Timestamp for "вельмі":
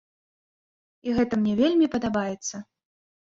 1.61-1.91